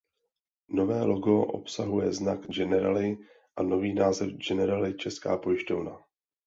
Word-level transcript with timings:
Nové 0.69 1.03
logo 1.03 1.41
obsahuje 1.41 2.13
znak 2.13 2.47
Generali 2.47 3.17
a 3.55 3.63
nový 3.63 3.93
název 3.93 4.29
Generali 4.47 4.93
Česká 4.97 5.37
pojišťovna. 5.37 5.99